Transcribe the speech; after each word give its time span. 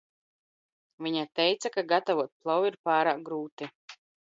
Viņa 1.07 1.25
teica, 1.41 1.71
ka 1.77 1.85
gatavot 1.93 2.33
plovu 2.41 2.73
ir 2.73 2.81
pārāk 2.89 3.25
grūti. 3.31 3.71